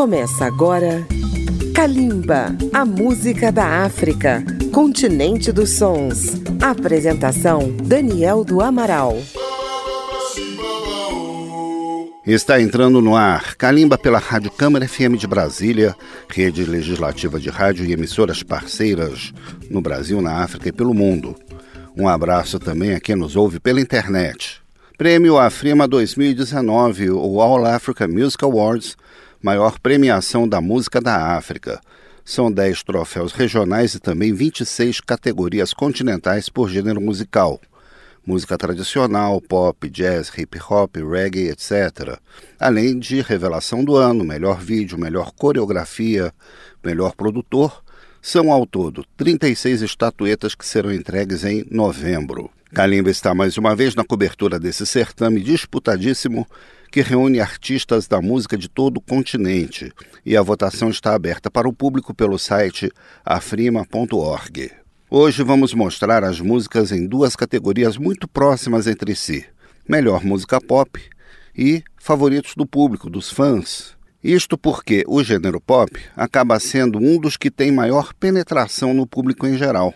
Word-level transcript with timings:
Começa 0.00 0.46
agora 0.46 1.06
Kalimba, 1.74 2.56
a 2.72 2.86
música 2.86 3.52
da 3.52 3.84
África, 3.84 4.42
continente 4.72 5.52
dos 5.52 5.76
sons. 5.76 6.40
Apresentação 6.58 7.70
Daniel 7.84 8.42
do 8.42 8.62
Amaral. 8.62 9.18
Está 12.26 12.62
entrando 12.62 13.02
no 13.02 13.14
ar 13.14 13.54
Calimba 13.56 13.98
pela 13.98 14.18
Rádio 14.18 14.50
Câmara 14.50 14.88
FM 14.88 15.18
de 15.18 15.26
Brasília, 15.26 15.94
rede 16.30 16.64
legislativa 16.64 17.38
de 17.38 17.50
rádio 17.50 17.84
e 17.84 17.92
emissoras 17.92 18.42
parceiras 18.42 19.34
no 19.70 19.82
Brasil, 19.82 20.22
na 20.22 20.42
África 20.42 20.70
e 20.70 20.72
pelo 20.72 20.94
mundo. 20.94 21.36
Um 21.94 22.08
abraço 22.08 22.58
também 22.58 22.94
a 22.94 23.00
quem 23.00 23.16
nos 23.16 23.36
ouve 23.36 23.60
pela 23.60 23.82
internet. 23.82 24.62
Prêmio 24.96 25.36
Afrima 25.36 25.86
2019, 25.86 27.10
o 27.10 27.42
All 27.42 27.66
Africa 27.66 28.08
Music 28.08 28.42
Awards, 28.42 28.96
maior 29.42 29.78
premiação 29.78 30.48
da 30.48 30.60
música 30.60 31.00
da 31.00 31.36
África. 31.36 31.80
São 32.24 32.50
10 32.50 32.82
troféus 32.82 33.32
regionais 33.32 33.94
e 33.94 34.00
também 34.00 34.32
26 34.32 35.00
categorias 35.00 35.72
continentais 35.72 36.48
por 36.48 36.68
gênero 36.68 37.00
musical 37.00 37.60
música 38.26 38.56
tradicional, 38.56 39.40
pop, 39.40 39.88
jazz, 39.88 40.30
hip 40.36 40.58
hop, 40.68 40.96
reggae, 40.96 41.48
etc. 41.48 42.18
Além 42.58 42.98
de 42.98 43.20
revelação 43.20 43.84
do 43.84 43.96
ano, 43.96 44.24
melhor 44.24 44.60
vídeo, 44.60 44.98
melhor 44.98 45.32
coreografia, 45.32 46.32
melhor 46.84 47.14
produtor. 47.14 47.82
São 48.22 48.52
ao 48.52 48.66
todo 48.66 49.04
36 49.16 49.82
estatuetas 49.82 50.54
que 50.54 50.66
serão 50.66 50.92
entregues 50.92 51.42
em 51.44 51.66
novembro. 51.70 52.50
Kalimba 52.72 53.10
está 53.10 53.34
mais 53.34 53.56
uma 53.56 53.74
vez 53.74 53.94
na 53.94 54.04
cobertura 54.04 54.60
desse 54.60 54.86
certame 54.86 55.40
disputadíssimo 55.40 56.46
que 56.90 57.02
reúne 57.02 57.40
artistas 57.40 58.08
da 58.08 58.20
música 58.20 58.58
de 58.58 58.68
todo 58.68 58.96
o 58.96 59.00
continente 59.00 59.92
e 60.26 60.36
a 60.36 60.42
votação 60.42 60.90
está 60.90 61.14
aberta 61.14 61.50
para 61.50 61.68
o 61.68 61.72
público 61.72 62.12
pelo 62.12 62.38
site 62.38 62.90
afrima.org. 63.24 64.72
Hoje 65.08 65.42
vamos 65.42 65.72
mostrar 65.72 66.24
as 66.24 66.40
músicas 66.40 66.90
em 66.92 67.06
duas 67.06 67.36
categorias 67.36 67.96
muito 67.96 68.26
próximas 68.26 68.86
entre 68.86 69.14
si: 69.14 69.44
melhor 69.88 70.24
música 70.24 70.60
pop 70.60 71.00
e 71.56 71.82
favoritos 71.96 72.54
do 72.54 72.66
público, 72.66 73.08
dos 73.08 73.30
fãs. 73.30 73.96
Isto 74.22 74.58
porque 74.58 75.02
o 75.06 75.22
gênero 75.22 75.60
pop 75.60 75.98
acaba 76.14 76.60
sendo 76.60 76.98
um 76.98 77.18
dos 77.18 77.36
que 77.36 77.50
tem 77.50 77.72
maior 77.72 78.12
penetração 78.14 78.92
no 78.92 79.06
público 79.06 79.46
em 79.46 79.56
geral. 79.56 79.94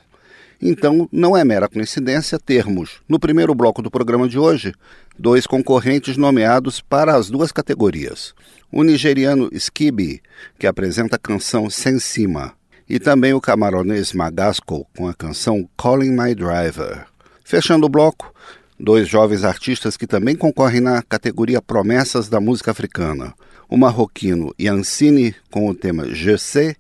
Então, 0.67 1.07
não 1.13 1.37
é 1.37 1.45
mera 1.45 1.69
coincidência 1.69 2.39
termos, 2.39 3.03
no 3.07 3.21
primeiro 3.21 3.55
bloco 3.55 3.83
do 3.83 3.91
programa 3.91 4.27
de 4.27 4.39
hoje, 4.39 4.73
dois 5.19 5.47
concorrentes 5.47 6.17
nomeados 6.17 6.81
para 6.81 7.15
as 7.15 7.29
duas 7.29 7.53
categorias. 7.53 8.33
O 8.73 8.83
nigeriano 8.83 9.51
Skibi, 9.53 10.23
que 10.59 10.67
apresenta 10.67 11.17
a 11.17 11.19
canção 11.19 11.69
Sensima, 11.69 12.55
e 12.89 12.99
também 12.99 13.35
o 13.35 13.43
camaronês 13.43 14.15
Magasco 14.15 14.87
com 14.97 15.07
a 15.07 15.13
canção 15.13 15.69
Calling 15.77 16.13
My 16.13 16.35
Driver. 16.35 17.05
Fechando 17.45 17.85
o 17.85 17.91
bloco, 17.91 18.33
dois 18.81 19.07
jovens 19.07 19.45
artistas 19.45 19.99
que 19.99 20.07
também 20.07 20.35
concorrem 20.35 20.81
na 20.81 21.03
categoria 21.03 21.61
Promessas 21.61 22.27
da 22.27 22.41
Música 22.41 22.71
Africana. 22.71 23.35
O 23.69 23.77
marroquino 23.77 24.55
Yancine 24.59 25.35
com 25.51 25.69
o 25.69 25.75
tema 25.75 26.05
sais 26.39 26.75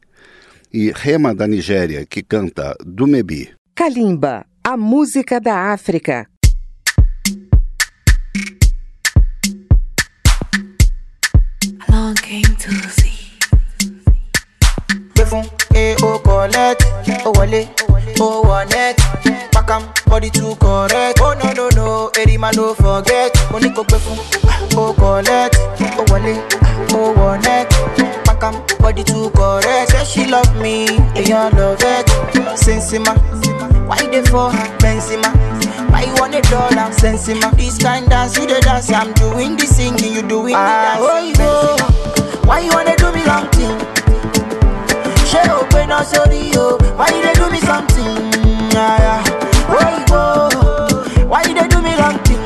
e 0.72 0.90
Rema 0.90 1.34
da 1.34 1.46
Nigéria 1.46 2.06
que 2.06 2.22
canta 2.22 2.74
Dumebi. 2.82 3.52
Kalimba, 3.74 4.46
a 4.62 4.76
música 4.76 5.40
da 5.40 5.72
África. 5.72 6.28
Along 11.88 12.14
came 12.14 12.54
to 12.56 12.70
see. 12.90 13.32
Oh 16.02 16.22
oh 16.22 16.22
oh 18.20 18.64
body 20.06 20.30
too 20.30 20.54
correct. 20.60 21.18
Oh, 21.20 21.34
no, 21.34 21.52
no, 21.52 21.68
no, 21.70 22.10
Erima, 22.14 22.52
no 22.54 22.74
forget. 22.74 23.32
Money 23.50 23.70
go 23.70 23.82
befun, 23.82 24.16
oh, 24.76 24.94
collect, 24.94 25.56
oh, 25.98 26.04
wale, 26.12 26.40
oh, 26.92 27.12
one 27.12 27.40
net. 27.42 27.68
Body 28.78 29.02
too 29.02 29.30
correct. 29.30 29.90
Say 29.90 30.04
she 30.04 30.30
love 30.30 30.54
me, 30.62 30.86
eh, 31.16 31.50
love 31.50 31.78
it. 31.80 33.53
Why 33.94 34.06
dey 34.10 34.22
for 34.22 34.50
benzema? 34.82 35.30
Why 35.90 36.02
you 36.04 36.14
want 36.18 36.34
a 36.34 36.42
dollar 36.50 36.90
sensima 36.92 37.54
this 37.56 37.78
kind 37.78 38.08
dance 38.08 38.36
you 38.36 38.46
the 38.46 38.60
dance 38.60 38.90
i'm 38.90 39.12
doing 39.14 39.56
the 39.56 39.66
singing 39.66 40.12
you 40.14 40.22
doing 40.22 40.54
the 40.54 40.74
dancing 40.74 41.36
ah, 41.38 41.76
oh, 41.78 42.40
why 42.46 42.58
you 42.60 42.70
wanna 42.72 42.96
do 42.96 43.12
me 43.12 43.22
wrong 43.24 43.46
thing. 43.54 43.78
ṣé 45.30 45.42
o 45.50 45.64
pé 45.72 45.86
náà 45.86 46.02
sórí 46.04 46.52
o? 46.56 46.76
Why 46.98 47.06
you 47.14 47.22
dey 47.22 47.34
do 47.34 47.50
me 47.50 47.58
something? 47.60 48.14
Oyinbo 49.78 50.22
why 51.30 51.42
you 51.46 51.54
dey 51.54 51.68
do 51.68 51.80
me 51.82 51.94
wrong 51.96 52.18
thing 52.26 52.42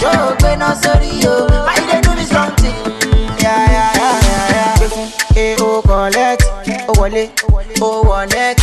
ṣé 0.00 0.10
o 0.26 0.34
pé 0.42 0.56
náà 0.56 0.74
sórí 0.82 1.26
o? 1.26 1.46
Why 1.66 1.74
you 1.80 1.86
dey 1.90 2.00
do 2.00 2.14
me 2.14 2.24
something. 2.24 2.78
gbé 4.78 4.88
fún 4.88 5.08
e 5.36 5.56
o 5.60 5.82
collect 5.82 6.44
o 6.88 6.92
wọlé 7.00 7.28
o 7.80 8.02
wọ 8.08 8.24
net 8.32 8.58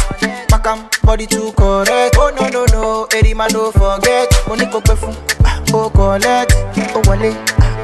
pakam 0.49 0.79
body 1.07 1.25
too 1.25 1.51
correct. 1.53 2.15
Oh 2.19 2.29
no 2.35 2.47
no 2.49 2.65
no 2.65 3.07
erima 3.15 3.47
no 3.53 3.71
forget. 3.71 4.27
Mo 4.47 4.55
ní 4.55 4.65
kò 4.71 4.79
gbé 4.81 4.95
fún 4.95 5.15
o 5.73 5.89
collect. 5.89 6.53
O 6.95 7.01
wọlé 7.07 7.31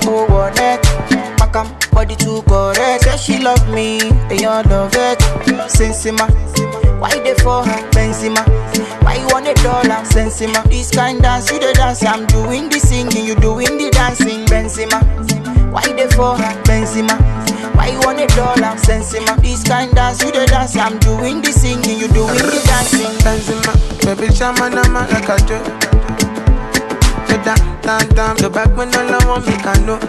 o 0.08 0.26
wọ 0.28 0.50
net 0.56 0.82
pakam 1.38 1.68
body 1.94 2.16
too 2.16 2.42
correct. 2.44 3.04
Say 3.04 3.18
she 3.18 3.40
love 3.40 3.68
me 3.70 4.00
èèyàn 4.30 4.70
love 4.70 4.96
it. 4.96 5.20
Sensima 5.70 6.28
why 7.00 7.10
you 7.16 7.24
dey 7.24 7.36
for 7.44 7.64
her 7.66 7.82
benzema 7.92 8.44
why 9.04 9.16
you 9.16 9.28
want 9.28 9.48
a 9.48 9.54
dollar? 9.64 10.04
Sensima 10.06 10.62
this 10.70 10.92
kind 10.92 11.22
dance 11.22 11.50
you 11.52 11.60
dey 11.60 11.74
dance. 11.74 12.04
I'm 12.04 12.26
doing 12.28 12.70
the 12.70 12.80
singing 12.80 13.26
you 13.26 13.36
doing 13.36 13.78
the 13.78 13.90
dancing. 13.92 14.46
Benzema 14.46 15.00
why 15.72 15.82
you 15.88 15.96
dey 15.96 16.08
for 16.10 16.36
her 16.38 16.54
benzema 16.64 17.16
why 17.76 17.88
you 17.92 18.00
want 18.06 18.20
a 18.20 18.28
dollar 18.36 18.74
sensima 18.78 19.36
this 19.42 19.64
kind 19.64 19.94
dance 19.96 20.24
you 20.24 20.32
dey 20.32 20.46
dance 20.46 20.76
i'm 20.76 20.98
doing 21.00 21.42
the 21.42 21.52
singing 21.52 22.00
you 22.00 22.08
doing 22.10 22.38
the 22.54 22.62
dancing 22.70 23.14
benzema 23.24 23.74
baby 24.06 24.28
chama 24.34 24.70
na 24.70 24.84
magakajo 24.84 25.60
down 27.44 27.60
down 27.82 28.08
down 28.16 28.36
the 28.38 28.50
back 28.50 28.70
when 28.78 28.88
all 28.96 29.14
i 29.14 29.26
want 29.28 29.46
make 29.48 29.66
i 29.66 29.74
know 29.86 30.00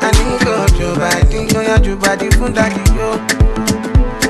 Ani 0.00 0.38
go 0.44 0.66
jo 0.78 0.94
body, 0.96 1.46
oh 1.56 1.60
yeah, 1.60 1.78
jo 1.78 1.96
body 1.96 2.30
fun 2.30 2.54
yo. 2.96 3.18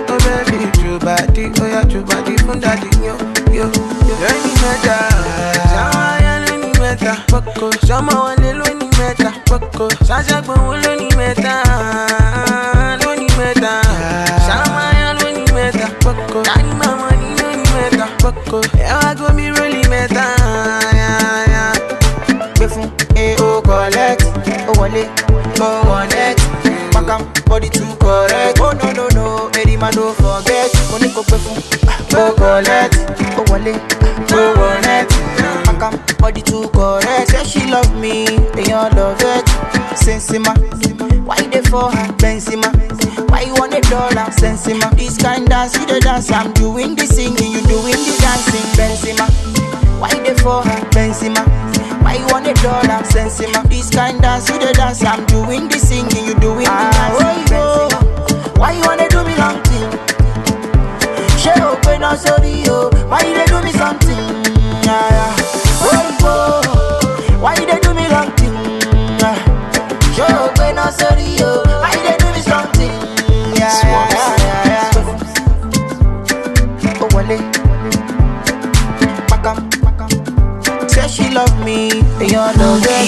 Oh 0.08 0.18
baby, 0.24 0.66
jo 0.82 0.98
body, 0.98 1.52
oh 1.60 1.66
yeah, 1.66 1.84
jo 1.84 2.02
body 2.02 2.36
fun 2.38 2.60
yo, 2.60 3.14
yo, 3.54 3.64
yo. 3.68 3.70
Lóni 4.20 4.52
mẹ́ta, 4.62 4.96
ṣáwọn 5.72 6.04
ayá 6.12 6.34
lóni 6.46 6.70
mẹ́ta, 6.80 7.12
pọ́kọ. 7.30 7.66
Lóni 9.50 9.56
mẹ́ta, 9.56 9.66
pọ́kọ. 9.72 9.86
Ṣáṣàgbọ̀n 10.08 10.60
lóni 10.84 11.08
mẹ́ta, 11.18 11.54
lóni 13.02 13.26
mẹ́ta. 13.38 13.72
Ṣáwọn 14.46 14.82
ayá 14.90 15.08
lóni 15.20 15.44
mẹ́ta, 15.56 15.86
pọ́kọ. 16.04 16.38
Tani 16.48 16.72
màmá 16.80 17.08
ni 17.20 17.28
lóni 17.40 17.64
mẹ́ta, 17.74 18.04
pọ́kọ. 18.22 18.58
Ẹ 18.84 18.92
wá 19.00 19.10
gómi 19.18 19.44
rólì 19.56 19.82
mẹ́ta, 19.92 20.24
gbé 22.56 22.66
fún 22.72 22.88
e 23.16 23.36
o 23.40 23.62
collect 23.62 24.22
o 24.68 24.72
wọlé 24.78 25.02
o 25.60 25.68
wọ 25.88 25.98
net 26.12 26.36
pakam 26.92 27.22
body 27.48 27.68
too 27.70 27.86
correct 28.02 28.60
oh 28.60 28.72
no 28.80 28.88
no 28.98 29.06
no 29.16 29.24
erima 29.60 29.88
no 29.96 30.12
forget 30.20 30.70
mo 30.90 30.98
ní 30.98 31.08
kò 31.14 31.22
gbé 31.28 31.36
fún 31.44 31.56
o 32.18 32.32
collect 32.40 32.97
sensima 40.18 40.52
why 41.26 41.36
dey 41.50 41.62
for 41.62 41.90
her 41.92 42.12
benzema 42.18 42.66
why 43.30 43.42
you 43.42 43.54
want 43.54 43.72
a 43.74 43.80
dollar 43.82 44.26
sensima 44.32 44.90
this 44.96 45.16
kind 45.16 45.46
dance 45.48 45.76
you 45.78 45.86
the 45.86 46.00
dance 46.00 46.30
i'm 46.32 46.52
doing 46.54 46.94
the 46.96 47.06
singing 47.06 47.52
you 47.52 47.60
doing 47.62 47.94
the 47.94 48.16
dancing 48.20 48.66
benzema 48.76 49.26
why 50.00 50.10
dey 50.24 50.34
for 50.42 50.62
her 50.62 50.80
benzema. 50.90 51.44
Why 52.02 52.14
you 52.14 52.26
want 52.28 52.46
a 52.46 52.54
dollar? 52.62 53.02
Sensima. 53.04 53.68
This 53.68 53.90
kind 53.90 54.22
dance 54.22 54.48
you 54.48 54.58
the 54.60 54.72
dance. 54.72 55.02
I'm 55.04 55.26
doing 55.26 55.68
the 55.68 55.78
singing, 55.78 56.26
you 56.30 56.34
doing 56.40 56.64
the 56.64 56.88
me, 81.68 81.90
and 82.22 82.34
all 82.34 82.54
know 82.60 82.74
that. 82.86 83.06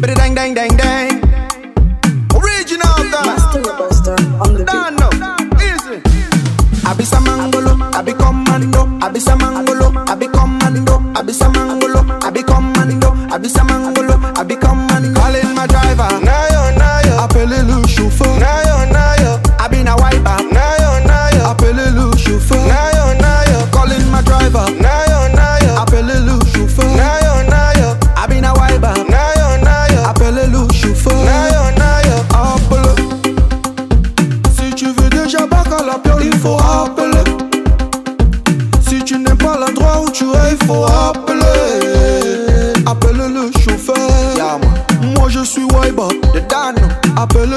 But 0.00 0.10
dang 0.18 0.34
dang 0.34 0.52
dang 0.58 0.74
dang. 0.82 1.12
Original 2.38 2.96
the 3.12 3.20
Master 3.28 3.60
Robuster 3.66 4.18
on 4.42 4.50
the 4.54 4.62
beat. 4.68 4.92
No, 5.00 5.08
easy. 5.68 5.96
I 6.88 6.92
be 6.98 7.04
some 7.04 7.24
mangolo, 7.26 7.74
I 7.98 8.02
be 8.02 8.12
commando, 8.12 8.82
I 9.04 9.08
be 9.14 9.20
some 9.20 9.38
mangolo, 9.38 9.88
I 10.10 10.14
be 10.20 10.26
commando, 10.26 10.94
I 11.18 11.22
be 11.22 11.32
some 11.32 11.54
mangolo. 11.54 11.83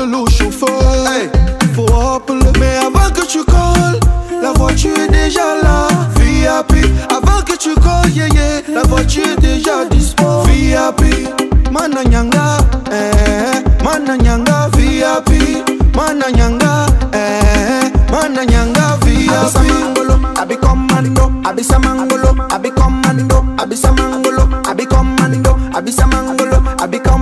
l'eau 0.08 0.26
chauffeur. 0.28 0.70
Hey, 1.08 1.30
faut 1.76 1.86
rappeler. 1.86 2.52
Mais 2.60 2.78
avant 2.78 3.10
que 3.12 3.26
tu 3.26 3.44
colles, 3.44 4.00
la 4.42 4.52
voiture 4.54 4.98
est 4.98 5.12
déjà 5.12 5.62
là. 5.62 5.88
VIP, 6.16 6.86
avant 7.10 7.42
que 7.46 7.56
tu 7.58 7.74
colles, 7.76 8.12
yeah, 8.14 8.28
yeah, 8.28 8.62
la 8.74 8.84
voiture 8.84 9.24
est 9.28 9.42
déjà 9.42 9.86
dispo. 9.90 10.44
VIP, 10.46 11.30
mananyanga, 11.72 12.58
eh, 12.92 13.84
mananyanga, 13.84 14.70
VIP, 14.78 15.64
mananyanga, 15.96 16.86
eh, 17.14 17.92
mananyanga, 18.12 18.98
VIP. 19.06 19.30
Abisamangolo, 19.30 20.16
abikommando, 20.40 21.32
abisamangolo, 21.44 22.36
abikommando, 22.50 23.46
abisamangolo, 23.58 24.44
abikommando, 24.70 25.58
abisamangolo, 25.76 26.58
abikommando. 26.80 27.17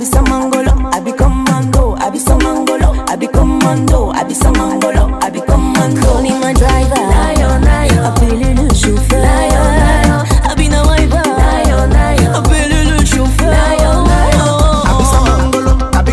be 0.00 0.06
some 0.06 0.24
mangolo, 0.24 0.90
I 0.94 1.00
be 1.00 1.12
commando, 1.12 1.94
I 1.98 2.08
be 2.08 2.18
some 2.18 2.40
mangolo, 2.40 3.04
I 3.06 3.16
be 3.16 3.26
commando, 3.26 4.10
I 4.12 4.24
be 4.24 4.32
some 4.32 4.54
mangolo, 4.54 5.22
I 5.22 5.28
be 5.28 5.40
commando. 5.42 6.00
Calling 6.00 6.40
my 6.40 6.54
driver, 6.54 6.94
lion, 6.96 7.60
lion. 7.60 8.06
Appelez 8.06 8.54
le 8.54 8.74
chauffeur, 8.74 9.20
lion, 9.20 9.76
lion. 9.76 10.26
I 10.48 10.54
be 10.56 10.68
no 10.70 10.86
wiper, 10.86 11.20
lion, 11.20 11.90
lion. 11.90 13.04
Chauffeur, 13.04 13.50
lion, 13.50 14.04
lion. 14.08 14.48
I 14.88 14.96
be 14.96 15.04
some 15.04 15.26
mangolo, 15.28 15.76
I 15.94 16.02
be 16.02 16.12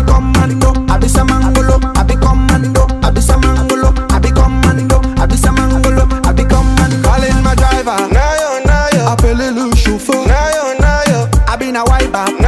I 0.92 0.98
be 0.98 1.08
some 1.08 1.28
mangolo, 1.28 1.80
I 1.96 2.02
be 2.02 2.14
commando, 2.16 2.86
I 3.02 3.10
be 3.10 3.22
some 3.22 3.40
mangolo, 3.40 3.88
I 4.12 4.18
be 4.18 4.30
commando, 4.30 5.00
I 5.16 5.24
be 5.24 5.36
some 5.38 5.56
mangolo, 5.56 6.04
I 6.26 6.32
be 6.32 6.44
commando. 6.44 7.02
Calling 7.08 7.42
my 7.42 7.54
driver, 7.54 7.96
lion, 8.12 8.64
lion. 8.66 9.06
Appelez 9.08 9.50
le 9.50 9.74
chauffeur, 9.74 10.26
lion, 10.26 10.76
lion. 10.78 11.30
I 11.48 11.56
be 11.56 11.72
no 11.72 11.84
wiper. 11.84 12.47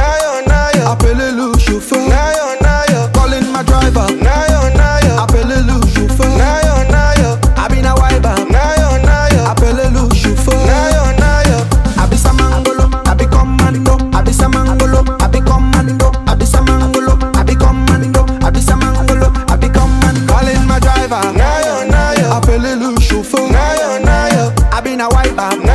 I've 25.37 25.70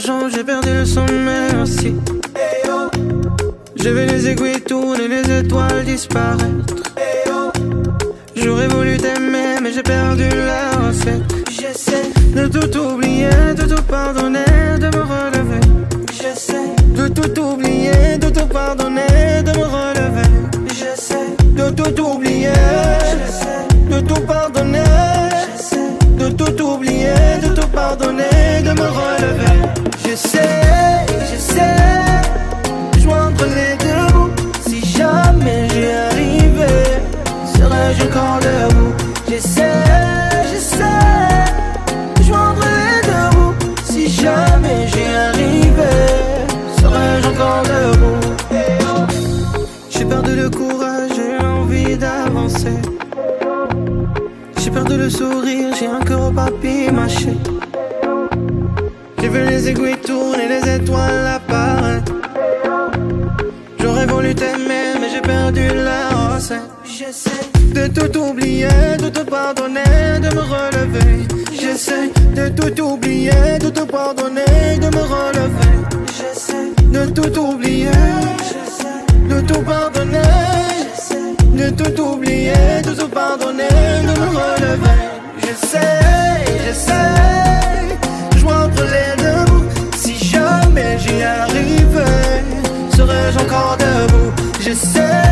j'ai 0.00 0.44
perdu 0.44 0.72
le 0.72 0.86
sommeil 0.86 1.54
aussi. 1.62 1.94
J'ai 3.76 3.92
vu 3.92 4.06
les 4.06 4.28
aiguilles 4.28 4.62
tourner, 4.62 5.08
les 5.08 5.40
étoiles 5.40 5.84
disparaître. 5.84 6.74
J'aurais 8.34 8.68
voulu 8.68 8.96
t'aimer, 8.96 9.60
mais 9.62 9.72
j'ai 9.72 9.82
perdu 9.82 10.28
la 10.30 10.70
recette. 10.86 11.22
J'essaie 11.50 12.10
de 12.34 12.46
tout 12.46 12.78
oublier, 12.78 13.28
de 13.54 13.74
tout 13.74 13.82
pardonner, 13.82 14.78
de 14.78 14.86
me 14.86 15.02
relever. 15.02 15.60
J'essaie 16.12 16.74
de 16.94 17.08
tout 17.08 17.40
oublier, 17.40 18.16
de 18.18 18.30
tout 18.30 18.46
pardonner. 18.46 19.09
tout 67.92 68.18
oublier, 68.18 68.96
de 68.98 69.08
te 69.08 69.20
pardonner, 69.20 70.20
de 70.20 70.34
me 70.34 70.40
relever. 70.40 71.26
J'essaie 71.52 72.10
de 72.34 72.48
tout 72.48 72.82
oublier, 72.82 73.58
de 73.60 73.68
te 73.68 73.80
pardonner, 73.80 74.78
de 74.80 74.86
me 74.86 75.02
relever. 75.02 75.74
J'essaie 76.16 76.72
de 76.86 77.06
tout 77.10 77.38
oublier, 77.38 77.90
de 79.28 79.40
tout 79.40 79.62
pardonner, 79.62 80.18
de 81.54 81.70
tout 81.70 82.00
oublier, 82.02 82.82
de 82.84 82.92
te 82.92 83.04
pardonner, 83.04 83.68
de 84.02 84.20
me 84.20 84.26
relever. 84.26 85.00
J'essaie, 85.42 86.00
j'essaie, 86.64 88.38
joindre 88.38 88.82
les 88.94 89.22
deux 89.22 89.50
bouts. 89.50 89.64
Si 89.96 90.14
jamais 90.16 90.98
j'y 90.98 91.22
arrivais, 91.22 92.44
serais-je 92.96 93.38
encore 93.38 93.76
debout? 93.78 94.32
J'essaie. 94.60 95.29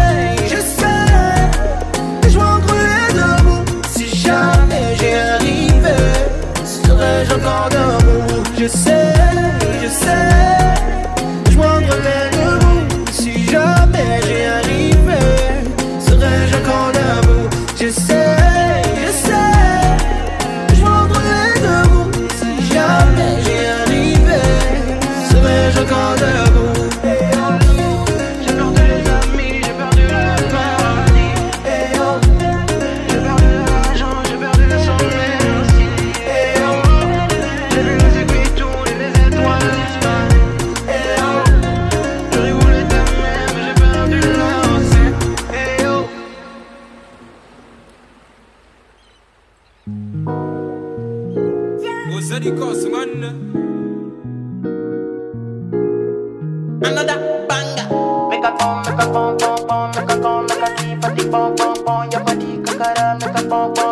another 56.88 57.46
banger. 57.48 57.86
Make 58.30 58.44
a 58.44 58.52
boom, 58.58 58.82
make 58.84 59.02
a 59.04 59.06
boom, 59.12 59.36
boom, 59.38 59.68
boom, 59.68 59.92
make 59.96 60.10
a 60.10 60.16
boom, 60.18 60.46
make 60.46 60.64
a 60.66 60.76
deep, 60.78 61.04
a 61.04 61.14
deep 61.16 61.30
boom. 61.30 62.10
Your 62.12 62.24
body, 62.24 62.58
kakara, 62.64 63.20
make 63.20 63.38
a 63.38 63.48
boom, 63.48 63.74
boom. 63.74 63.87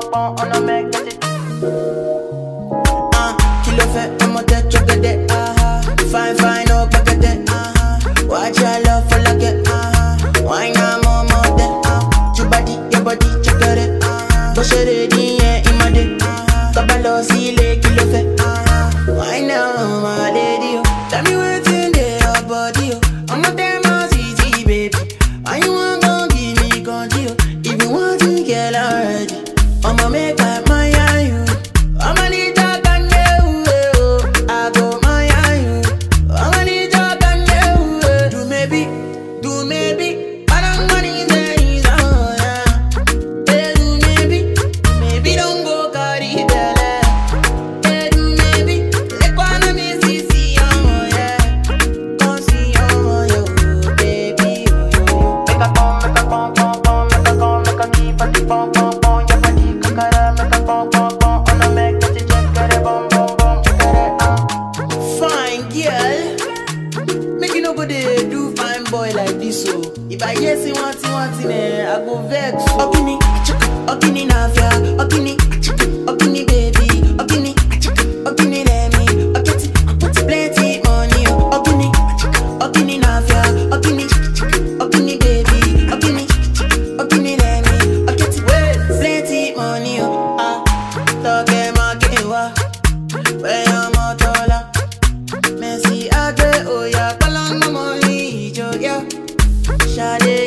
go 72.07 72.23
vex. 72.29 72.55
Okini, 72.83 73.19
okini 73.93 74.25
navia, 74.27 74.69
okini, 75.03 75.37
okini 76.07 76.45
baby, 76.47 76.87
okini, 77.23 77.53
okini 78.25 78.65
lemi, 78.69 79.05
okiti, 79.39 79.69
okiti 79.93 80.23
plenty 80.27 80.81
money. 80.85 81.27
Okini, 81.57 81.89
okini 82.65 82.99
navia, 82.99 83.43
okini, 83.75 84.05
okini 84.85 85.17
baby, 85.19 85.61
okini, 85.95 86.25
okini 87.01 87.37
lemi, 87.43 87.77
okiti 88.11 88.41
plenty 88.99 89.55
money. 89.57 89.99
Ah, 90.39 90.63
toke 91.25 91.73
makewa, 91.77 92.53
wey 93.43 93.65
omotola, 93.81 94.59
mesi 95.61 96.09
age 96.23 96.69
oya, 96.71 97.17
kalon 97.19 97.59
mamoni 97.61 98.53
joya, 98.53 99.03
shade. 99.95 100.46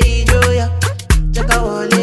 volé. 1.62 1.99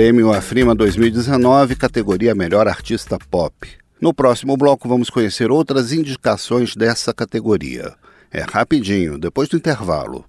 Prêmio 0.00 0.32
Afrima 0.32 0.74
2019, 0.74 1.76
categoria 1.76 2.34
Melhor 2.34 2.66
Artista 2.66 3.18
Pop. 3.30 3.54
No 4.00 4.14
próximo 4.14 4.56
bloco 4.56 4.88
vamos 4.88 5.10
conhecer 5.10 5.50
outras 5.50 5.92
indicações 5.92 6.74
dessa 6.74 7.12
categoria. 7.12 7.92
É 8.32 8.40
rapidinho, 8.40 9.18
depois 9.18 9.50
do 9.50 9.58
intervalo. 9.58 10.24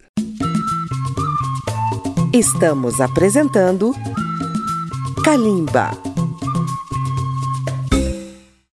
Estamos 2.34 3.00
apresentando 3.00 3.96
Kalimba. 5.24 6.11